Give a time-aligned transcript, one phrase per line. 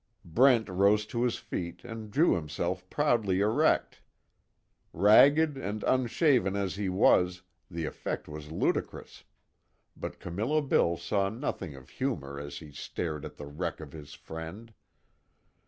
[0.25, 4.01] Brent rose to his feet, and drew himself proudly erect.
[4.93, 9.25] Ragged and unshaven as he was, the effect was ludicrous,
[9.95, 14.15] but Camillo Bill saw nothing of humour as he stared at the wreck of his
[14.15, 14.73] friend.